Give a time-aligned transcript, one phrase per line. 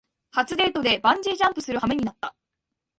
[0.31, 2.33] 初デートでバンジージャンプするはめになった